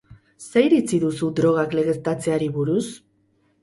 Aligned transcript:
Zer 0.45 0.65
iritzi 0.69 1.01
duzu 1.05 1.31
drogak 1.41 1.79
legeztatzeari 1.83 2.53
buruz? 2.61 2.85